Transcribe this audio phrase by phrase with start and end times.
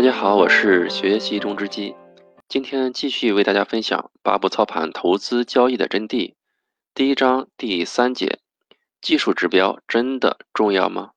[0.00, 1.94] 大家好，我是学习中之基，
[2.48, 6.36] 今天继续为大家分享八步操盘投资交易的真谛。
[6.94, 8.38] 第一章第三节，
[9.02, 11.10] 技术指标真的重要吗？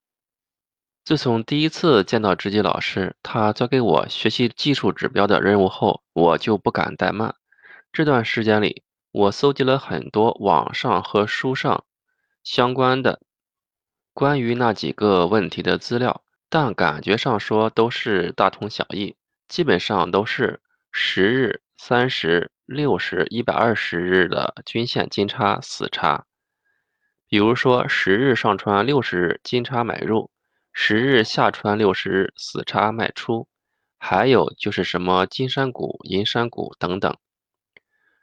[1.06, 7.36] 自从第一次见到直基老师，他交给我学习技术指标的任务后，我就不敢怠慢。
[7.94, 11.86] 这段时间里，我搜集了很多网上和书上
[12.44, 13.22] 相关的
[14.14, 16.23] 关于那几个问题的资料。
[16.56, 19.16] 但感觉上说都是大同小异，
[19.48, 20.62] 基本上都是
[20.92, 26.28] 十日、三十、六十、一百二十日的均线金叉死叉。
[27.28, 30.30] 比如说十日上穿六十日金叉买入，
[30.72, 33.48] 十日下穿六十日死叉卖出，
[33.98, 37.18] 还有就是什么金山股、银山股等等。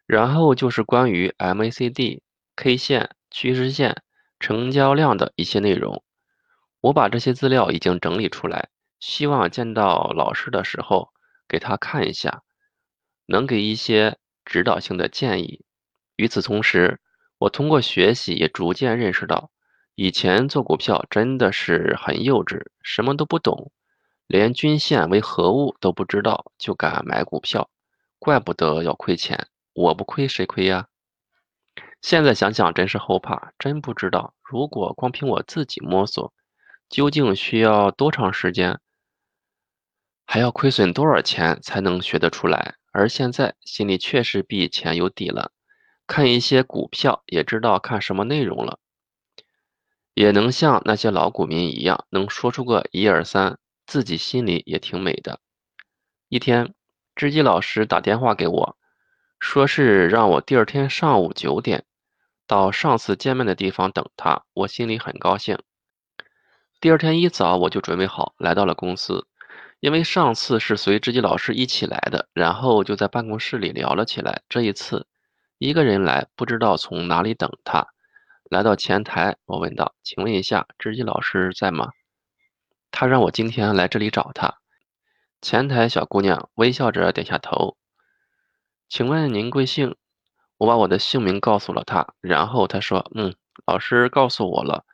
[0.07, 2.21] 然后就是关于 MACD、
[2.55, 4.05] K 线、趋势线、
[4.39, 6.05] 成交量的一些内容。
[6.81, 11.11] 我把这些资料已经整理出来，希望见到老师的时候
[11.47, 12.43] 给他看一下，
[13.27, 15.65] 能给一些指导性的建议。
[16.17, 17.01] 与此同时，
[17.39, 19.51] 我通过学习也逐渐认识到，
[19.95, 23.73] 以前做股票真的是很幼稚，什么都不懂，
[24.27, 27.71] 连均线为何物都不知道就敢买股票，
[28.19, 29.49] 怪不得要亏钱。
[29.73, 30.89] 我不亏谁亏呀？
[32.03, 36.33] 现在想想真是后怕，真不知道如果光凭我自己摸索。
[36.91, 38.81] 究竟需要多长时间，
[40.27, 42.75] 还要亏损多少钱才能学得出来？
[42.91, 45.53] 而现在心里确实比以前有底了，
[46.09, 48.81] 看一些股票也知道看什么内容了，
[50.15, 55.39] 也能像那些老股民一样，能说出个一二三，自己心里也挺美的。
[56.29, 56.75] 一天，
[57.15, 58.77] 知基老师打电话给我，
[59.39, 61.85] 说是让我第二天上午九点
[62.49, 65.57] 到上次见面的地方等他，我心里很高兴。
[66.81, 69.27] 第二天一早，我就准备好来到了公司，
[69.81, 74.41] 因为上次是随知己老师一起来的，然后就在办公室里聊了起来。
[74.49, 75.07] 这一次
[75.59, 77.89] 一个人来，不知道从哪里等他。
[78.45, 81.91] 来到前台，我问道：“请问一下，知己老师在吗？”
[82.91, 84.55] 他让我今天来这里找他。
[85.43, 87.77] 前台小姑娘微笑着点下头。
[88.89, 89.97] 请问您贵姓？
[90.57, 93.35] 我把我的姓名告诉了他，然后他说：“嗯，
[93.67, 94.87] 老师告诉我了。”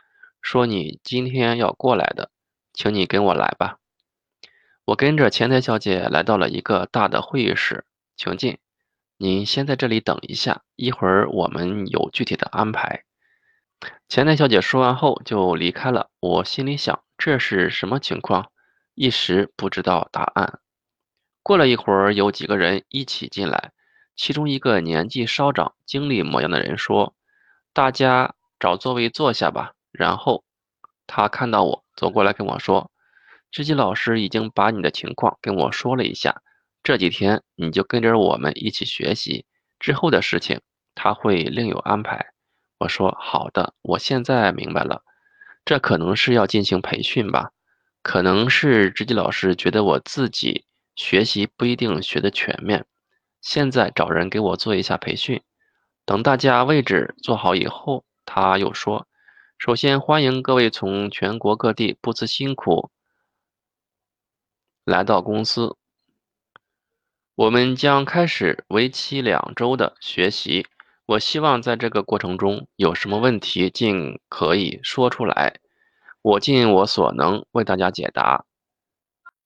[0.47, 2.31] 说你今天要过来的，
[2.73, 3.79] 请你跟我来吧。
[4.84, 7.84] 我跟着前台小姐来到了一个大的会议室，
[8.17, 8.59] 请进。
[9.17, 13.03] 您先在这里等一下，一会儿我们有具体的安排。
[14.09, 16.11] 前台小姐说完后就离开了。
[16.21, 18.53] 我心里想，这是什么情况？
[18.95, 20.61] 一时不知道答案。
[21.43, 23.73] 过了一会儿，有几个人一起进来，
[24.15, 27.17] 其中一个年纪稍长、经历模样的人说
[27.75, 30.45] ：“大家找座位坐下吧。”然后，
[31.07, 32.91] 他看到我走过来跟我说
[33.51, 36.43] ：“知己老师已经把你的情况跟我说了一下，
[36.83, 39.47] 这几天你就跟着我们一起学习，
[39.79, 40.61] 之后的事情
[40.95, 42.27] 他会另有安排。”
[42.79, 45.03] 我说：“好的，我现在明白了，
[45.65, 47.53] 这可能是要进行培训吧？
[48.03, 52.84] 可能是知己老师觉得我自己学习不一定学得全面，
[53.41, 55.41] 现在找人给我做一下培训。
[56.05, 59.07] 等大家位置坐好以后，他又说。”
[59.59, 62.91] 首先欢迎各位从全国各地不辞辛苦
[64.84, 65.77] 来到公司。
[67.34, 70.66] 我们将开始为期两周的学习。
[71.06, 75.61] 我希望在这个过程中有什么问题尽可以说出来，
[76.21, 78.45] 我尽我所能为大家解答。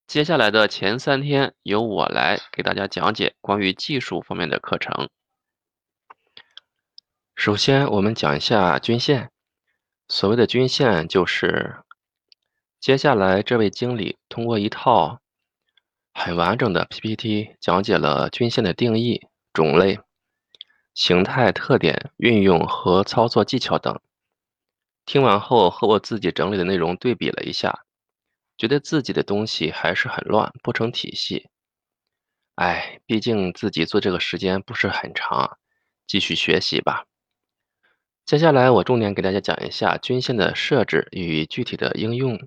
[0.07, 5.09] 接下来的前三天由我来给大家讲解关于技术方面的课程。
[7.37, 9.31] 首先，我们讲一下均线。
[10.13, 11.77] 所谓的均线就是，
[12.81, 15.21] 接下来这位经理通过一套
[16.13, 20.01] 很完整的 PPT 讲解了均线的定义、种类、
[20.95, 24.01] 形态特点、运用和操作技巧等。
[25.07, 27.85] 听完后和我自己整理的内容对比了一下，
[28.59, 31.49] 觉得自己的东西还是很乱，不成体系。
[32.57, 35.57] 哎，毕竟自己做这个时间不是很长，
[36.09, 37.07] 继续学习吧。
[38.31, 42.39] 接下来我重点给大家讲一下均线的设置与具体的应用。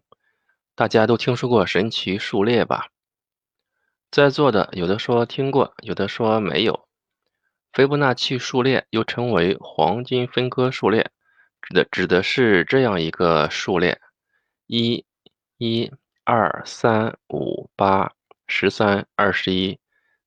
[0.75, 2.87] 大家都听说过神奇数列吧？
[4.09, 6.87] 在座的有的说听过，有的说没有。
[7.73, 11.11] 斐波那契数列又称为黄金分割数列，
[11.61, 13.99] 指的指的是这样一个数列：
[14.67, 15.05] 一、
[15.57, 15.91] 一、
[16.23, 18.13] 二、三、五、八、
[18.47, 19.77] 十三、二十一、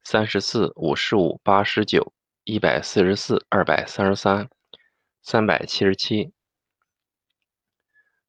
[0.05, 2.12] 三十四、五十五、八十九、
[2.44, 4.50] 一百四十四、二百三十三。
[5.28, 6.32] 三百七十七，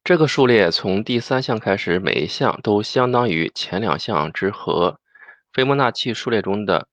[0.02, 4.98] 这个数列从第三项开始，每一项都相当于前两项之和，
[5.52, 6.88] 斐波那契数列中的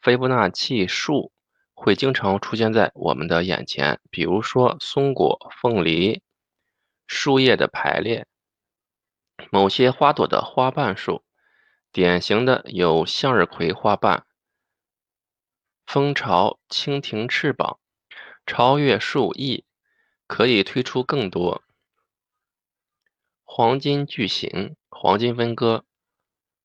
[0.00, 1.32] 斐波那契数
[1.74, 6.22] 会经常出现在我们的眼前，比如说松果、凤梨、
[7.08, 8.28] 树叶的排列，
[9.50, 11.24] 某些花朵的花瓣数。
[11.90, 14.24] 典型的有向日葵花瓣、
[15.84, 17.80] 蜂巢、蜻蜓翅膀、
[18.48, 19.66] 超越数亿，
[20.26, 21.62] 可以推出更多。
[23.44, 25.84] 黄金矩形、黄金分割、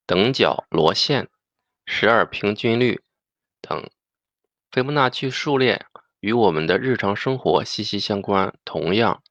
[0.06, 1.28] 等角螺线、
[1.84, 3.02] 十二平均律
[3.60, 3.90] 等，
[4.72, 5.84] 斐波那契数列
[6.20, 8.56] 与我们的日常生活息息相关。
[8.64, 9.22] 同样，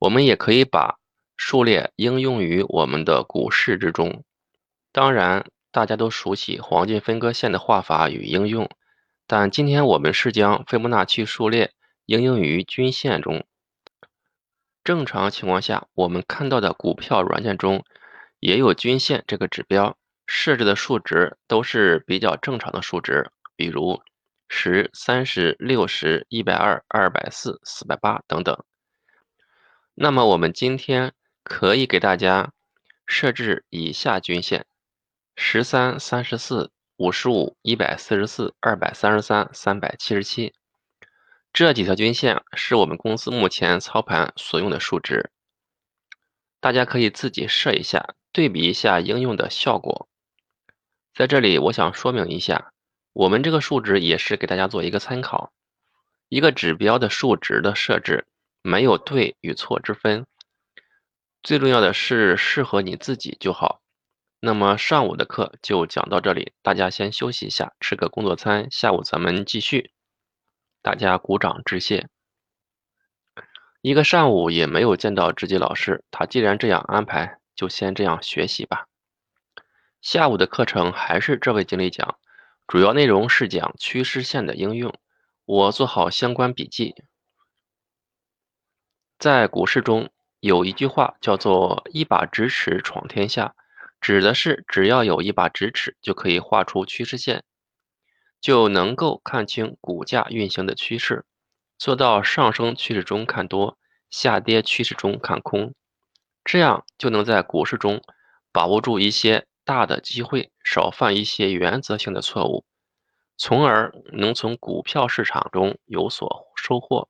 [0.00, 0.98] 我们也可以把
[1.36, 4.24] 数列应用于我们的股市之中。
[4.90, 8.68] 当然，大家都熟悉黄金分割线的画法与应用，
[9.28, 11.72] 但今天我们是将斐波那契数列
[12.06, 13.46] 应用于均线中。
[14.82, 17.84] 正常情况下，我们看到的股票软件中
[18.38, 19.96] 也有均线这个指标，
[20.26, 24.02] 设置的数值都是比较正常的数值，比如
[24.48, 28.62] 十、三十、六十、一百二、二百四、四百八等等。
[29.94, 32.52] 那么我们今天可以给大家
[33.06, 34.66] 设置以下均线。
[35.36, 40.52] 十三、三十四、五十五、一百四十四、二百三十三、三百七十七，
[41.54, 45.30] 这几条均线是我们公司目前操盘所用的数值。
[46.58, 50.08] 大家可以自己设一下，对比一下应用的效果。
[51.14, 52.72] 在这里，我想说明一下，
[53.12, 55.52] 我们这个数值也是给大家做一个参考。
[56.28, 58.26] 一个指标的数值的设置
[58.60, 60.26] 没有对与错之分，
[61.44, 63.80] 最重要的是适合你自己就好。
[64.40, 69.92] 那么上午的课就讲到这里，大家先休息一下，吃个工作餐，下午咱们继续。
[70.84, 72.08] 大家鼓掌致谢。
[73.80, 78.86] 一个上午也没有见到直级老师，他既然这样安排，就先这样学习吧。
[80.02, 82.18] 下午的课程还是这位经理讲，
[82.66, 84.94] 主要内容是讲趋势线的应用，
[85.46, 86.94] 我做好相关笔记。
[89.18, 90.10] 在股市中
[90.40, 93.54] 有一句话叫做“一把直尺闯天下”。
[94.02, 97.42] 指的是只要有一把直尺，就可以画出趋势线，
[98.44, 101.24] 就能够看清股价运行的趋势，
[101.78, 103.78] 做到上升趋势中看多，
[104.10, 105.72] 下跌趋势中看空，
[106.44, 108.04] 这样就能在股市中
[108.52, 112.66] 把握住一些大的机会，少犯一些原则性的错误，
[113.38, 117.08] 从而能从股票市场中有所收获。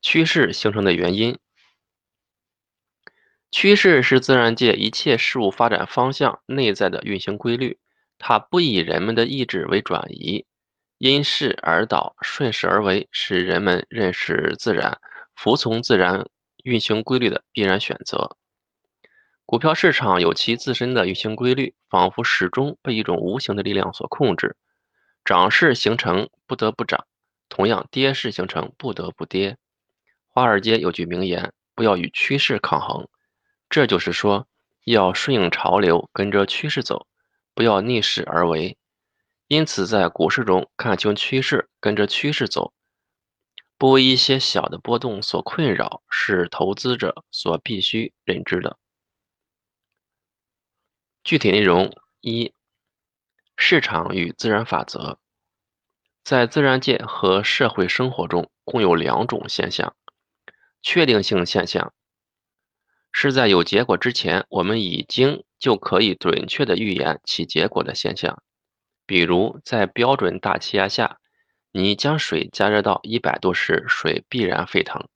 [0.00, 1.36] 趋势形成的原因。
[3.50, 7.80] 趋势是自然界一切事物发展方向内在的运行规律，
[8.18, 10.46] 它不以人们的意志为转移，
[10.98, 14.98] 因势而导，顺势而为，是人们认识自然、
[15.34, 16.26] 服从自然
[16.64, 18.36] 运行规律的必然选择。
[19.44, 24.56] 股票市场有其自身的运行规律，仿佛始终被一种无形的力量所控制。
[25.24, 27.06] 涨势形成不得不涨，
[27.48, 29.56] 同样跌势形成不得不跌。
[30.26, 33.08] 华尔街有句名言：不要与趋势抗衡。
[33.68, 34.48] 这就是说，
[34.84, 37.06] 要顺应潮流，跟着趋势走，
[37.56, 38.76] 不要逆势而为。
[39.48, 42.74] 因此，在股市中看清趋势，跟着趋势走，
[43.78, 48.76] 不为一些小的波动所困扰，是投资者所必须认知的。
[51.24, 52.52] 具体内容一：
[53.56, 55.18] 市场与自然法则。
[56.22, 59.96] 在自然界和社会生活中，共有两种现象：
[60.82, 61.94] 确定性现象。
[63.18, 68.42] 是在有结果之前，我们已经就可以准确的预言其结果的现象。
[69.06, 71.18] 比如，在标准大气压下，
[71.72, 75.08] 你将水加热到一百度时，水必然沸腾。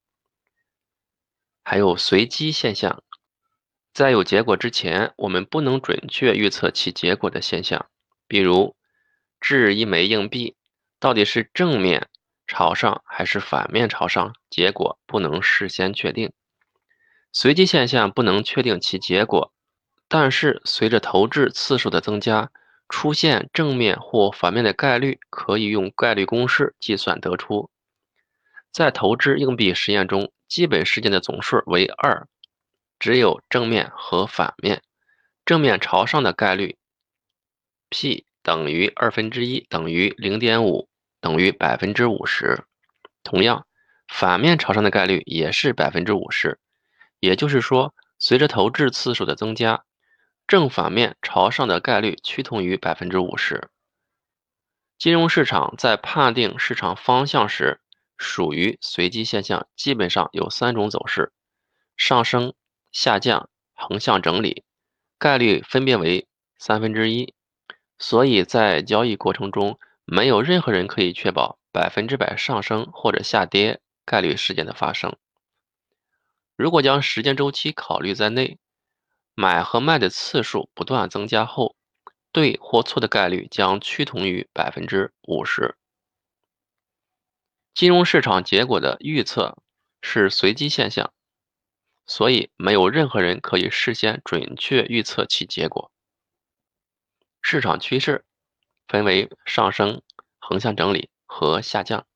[1.62, 3.02] 还有随机现象，
[3.92, 7.90] 在有结果之前，我们不能准确预测其结果的现象。
[8.26, 8.76] 比如，
[9.40, 10.56] 掷一枚硬币，
[10.98, 12.08] 到底是正面
[12.46, 16.32] 朝上还是反面朝上，结果不能事先确定。
[17.32, 19.52] 随机现象不能确定其结果，
[20.08, 22.50] 但是随着投掷次数的增加，
[22.88, 27.70] 出现正面或反面的概率可以用概率公式计算得出。
[28.72, 32.26] 在投掷硬币实验中，基本事件的总数为二，
[32.98, 34.82] 只有正面和反面。
[35.44, 36.76] 正面朝上的概率
[37.88, 40.88] p 等于二分之一等于零点五
[41.20, 42.64] 等于百分之五十，
[43.22, 43.66] 同样，
[44.08, 46.58] 反面朝上的概率也是百分之五十。
[47.20, 49.84] 也就是说，随着投掷次数的增加，
[50.46, 53.68] 正反面朝上的概率趋同于百分之五十。
[54.98, 57.80] 金融市场在判定市场方向时，
[58.18, 61.32] 属于随机现象，基本上有三种走势：
[61.96, 62.52] 上升、
[62.92, 64.64] 下降、横向整理，
[65.18, 66.26] 概率分别为
[66.58, 67.34] 三分之一、
[67.98, 75.16] 所以在交易过程中，没有任何人可以确保百分之百上升或者下跌概率事件的发生。
[76.60, 78.58] 如果将时间周期考虑在内，
[79.34, 81.74] 买和卖的次数不断增加后，
[82.32, 85.78] 对或错的概率将趋同于百分之五十。
[87.72, 89.56] 金融市场结果的预测
[90.02, 91.14] 是随机现象，
[92.04, 95.90] 所以没有任何人可以事先准确预测其结果。
[97.40, 98.26] 市场趋势
[98.86, 100.02] 分为上升、
[100.38, 102.06] 横向整理和下降。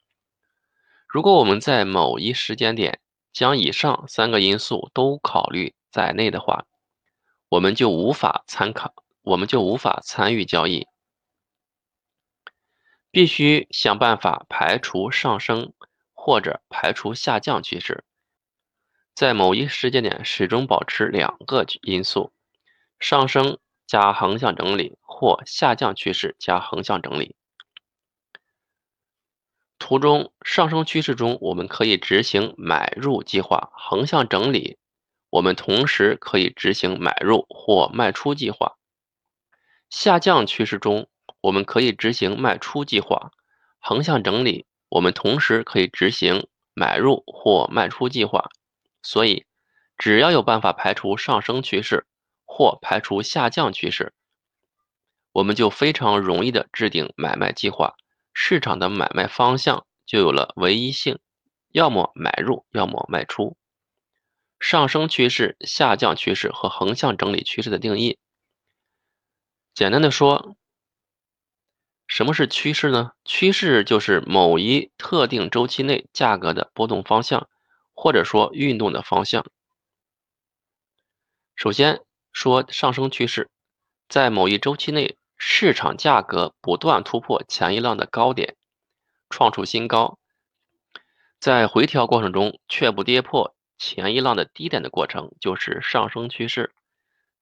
[1.09, 3.01] 如果我们在某一时间点
[3.35, 6.65] 将以上三个因素都考虑在内的话，
[7.49, 10.87] 我们就无法参考，我们就无法参与交易。
[13.11, 15.73] 必须想办法排除上升
[16.13, 18.05] 或者排除下降趋势，
[19.15, 22.33] 在某一时间点始终保持两个因素：
[23.01, 27.35] 上升加横向整理或下降趋势加横向整理。
[29.85, 34.79] 图中上升趋势中，我们可以执行买入计划；横向整理，
[35.29, 38.79] 我们同时可以执行买入或卖出计划。
[39.91, 41.07] 下降趋势中，
[41.43, 43.31] 我们可以执行卖出计划，
[43.79, 48.49] 横向整理，我们同时可以执行买入或卖出计划。
[49.03, 49.45] 所以，
[49.99, 52.07] 只要有办法排除上升趋势
[52.47, 54.15] 或排除下降趋势，
[55.33, 57.97] 我们就非常容易的制定买卖计划，
[58.35, 61.19] 市场的买卖方向就有了唯一性，
[61.71, 63.57] 要么买入，要么卖出。
[64.61, 68.19] 上升趋势、下降趋势和横向整理趋势的定义，
[69.73, 70.57] 简单的说。
[72.07, 73.13] 什么是趋势呢？
[73.25, 77.49] 趋势就是某一特定周期内价格的波动方向，
[77.95, 79.47] 或者说运动的方向。
[81.57, 83.49] 首先说上升趋势，
[84.07, 88.57] 在某一周期内，市场价格不断突破前一浪的高点，
[89.29, 90.19] 创出新高，
[91.39, 96.75] 在回调过程中却不跌破前一浪的低点的过程，就是上升趋势。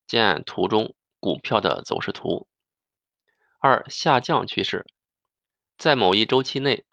[0.08, 2.48] 见图中股票的走势图。
[3.60, 4.84] 二下降趋势，
[5.78, 6.84] 在某一周期内，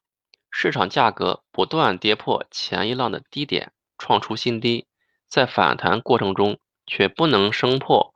[0.52, 4.86] 市场价格不断跌破前一浪的低点，创出新低，
[5.28, 8.14] 在反弹过程中却不能升破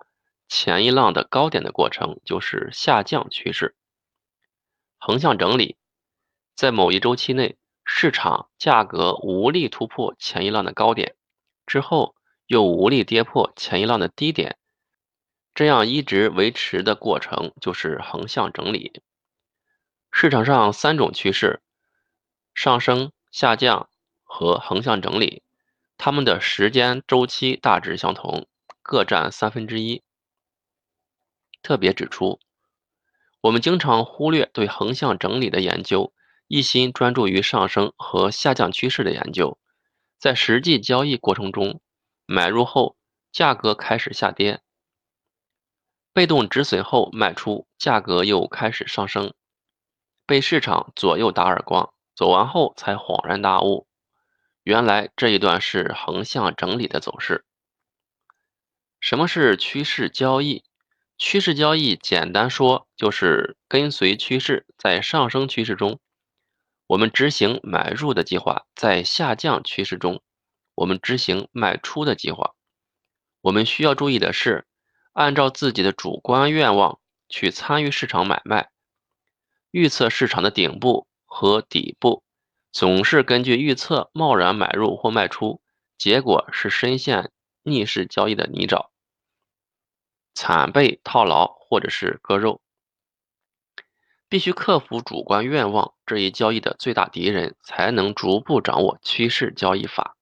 [0.56, 3.76] 前一浪的高点的过程，就是下降趋势。
[5.00, 5.78] 横向整理，
[6.56, 11.16] 在某一周期内，市场价格无力突破前一浪的高点，
[11.66, 12.14] 之后
[12.46, 14.60] 又无力跌破前一浪的低点。
[15.56, 19.02] 这样一直维持的过程就是横向整理。
[20.12, 21.64] 市场上三种趋势：
[22.54, 23.90] 上升、下降
[24.24, 25.42] 和横向整理，
[25.98, 28.48] 它们的时间周期大致相同，
[28.84, 30.04] 各占三分之一。
[31.64, 32.40] 特别指出，
[33.42, 36.14] 我们经常忽略对横向整理的研究，
[36.48, 39.58] 一心专注于上升和下降趋势的研究。
[40.20, 41.82] 在实际交易过程中，
[42.26, 42.96] 买入后
[43.32, 44.62] 价格开始下跌。
[46.14, 49.34] 被动止损后卖出，价格又开始上升，
[50.26, 53.88] 被市场左右打耳光，走完后才恍然大悟，
[54.64, 57.46] 原来这一段是横向整理的走势。
[59.00, 60.64] 什么是趋势交易？
[61.18, 66.00] 趋势交易简单说就是跟随趋势，在上升趋势中，
[66.88, 70.22] 我们执行买入的计划；在下降趋势中，
[70.76, 72.54] 我们执行卖出的计划。
[73.42, 74.66] 我们需要注意的是。
[75.16, 78.72] 按照自己的主观愿望去参与市场买卖，
[79.70, 82.24] 预测市场的顶部和底部，
[82.72, 85.62] 总是根据预测贸然买入或卖出，
[86.00, 87.30] 结果是深陷
[87.62, 88.88] 逆势交易的泥沼，
[90.34, 92.62] 惨被套牢或者是割肉。
[94.30, 100.18] 必须克服主观愿望这一交易的最大敌人，才能逐步掌握趋势交易法。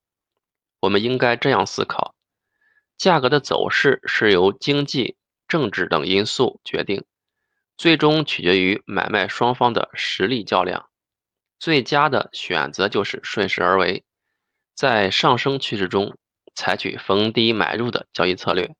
[0.80, 2.14] 我们应该这样思考。
[2.98, 5.16] 价格的走势是由经济、
[5.48, 7.04] 政治等因素决定，
[7.76, 10.88] 最终取决于买卖双方的实力较量。
[11.58, 14.04] 最佳的选择就是顺势而为，
[14.74, 16.18] 在上升趋势中
[16.54, 18.74] 采取逢低买入的交易策略，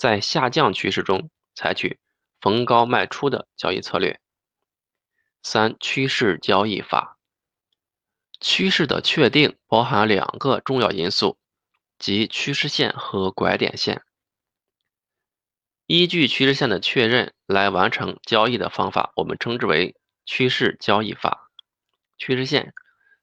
[0.00, 1.98] 在下降趋势中采取
[2.40, 4.18] 逢高卖出的交易策略。
[5.42, 7.18] 三、趋势交易法。
[8.40, 11.36] 趋势的确定包含两个重要因素。
[11.98, 14.00] 即趋势线和拐点线，
[15.84, 21.50] 依据趋势线的确认来完成交易的方法，我们称之为趋势交易法。
[22.16, 22.72] 趋势线，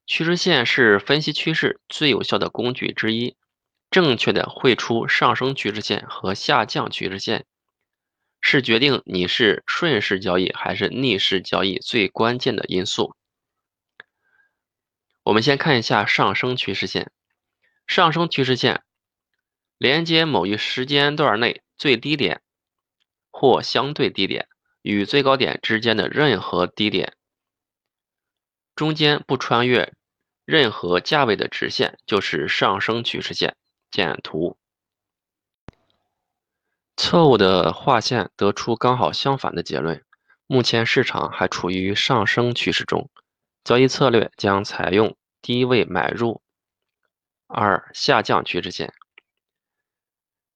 [0.06, 3.36] 趋势线是分析趋势最有效的工具之一。
[3.90, 7.46] 正确的绘出上升趋势线和下降趋势线，
[8.42, 13.16] 是决定你是顺势交易还是逆势交易最关键的因素。
[15.24, 17.12] 我们先看一下上升趋势线，
[17.88, 18.84] 上升趋势线
[19.78, 22.42] 连接某一时间段内最低点
[23.32, 24.48] 或相对低点
[24.82, 27.14] 与最高点之间的任何低点，
[28.76, 29.94] 中间不穿越
[30.46, 33.56] 任何价位的直线，就是上升趋势线。
[33.92, 34.58] 见图。
[36.96, 40.04] 错误的画线得出刚好相反的结论。
[40.48, 43.10] 目前市场还处于上升趋势中，
[43.66, 46.42] 交易策略将采用低位买入。
[47.48, 48.94] 二、下降趋势线。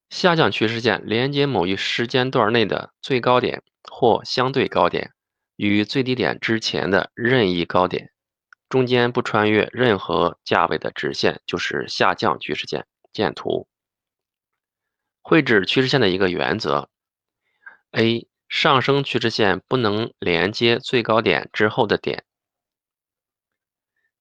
[0.10, 5.12] 下降趋势线连接某一时间段内的最高点或相对高点
[5.56, 8.12] 与最低点之前的任意高点，
[8.68, 12.88] 中间不穿越任何价位的直线，就是下降趋势线。
[13.12, 13.68] 见图。
[15.22, 16.90] 绘制趋势线的一个原则
[17.92, 18.28] ：A.
[18.50, 22.24] 上升趋势线不能连接最高点之后的点；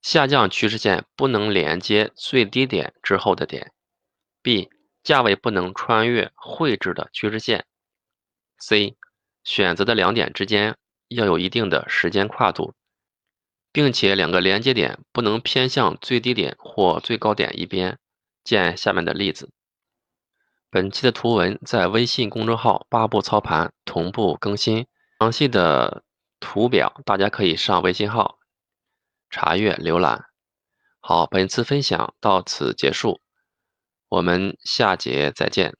[0.02, 3.72] 下降趋势线不能连接最低点之后的点。
[4.42, 4.70] B.
[5.02, 7.66] 价位不能穿越绘制的趋势线。
[8.58, 8.96] C.
[9.42, 10.76] 选择的两点之间
[11.08, 12.74] 要有一定的时间跨度，
[13.72, 17.98] 并且两个连接点不能偏向最低点或最高点一边。
[18.50, 19.52] 见下面的例子。
[20.70, 24.86] 本期的图文在微信公众号“八步操盘”同步更新，
[25.20, 26.02] 详细的
[26.40, 28.38] 图表大家可以上微信号
[29.30, 30.24] 查阅浏览。
[31.00, 33.20] 好，本次分享到此结束，
[34.08, 35.79] 我们下节再见。